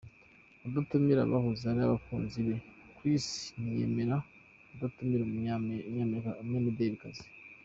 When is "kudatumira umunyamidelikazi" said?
4.69-7.25